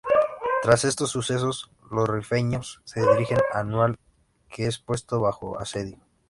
Tras 0.63 0.83
estos 0.83 1.11
sucesos, 1.11 1.69
los 1.91 2.09
rifeños 2.09 2.81
se 2.85 3.01
dirigen 3.01 3.37
a 3.53 3.59
Annual, 3.59 3.99
que 4.49 4.65
es 4.65 4.79
puesto 4.79 5.19
bajo 5.21 5.59
asedio. 5.59 5.99